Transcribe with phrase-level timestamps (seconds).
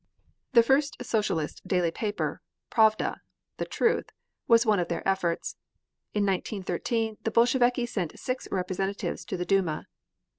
[0.53, 3.21] The first Socialist daily paper, Pravda,
[3.57, 4.05] ("the Truth,")
[4.47, 5.57] was one of their efforts.
[6.15, 9.85] In 1913 the Bolsheviki sent six representatives to the Duma.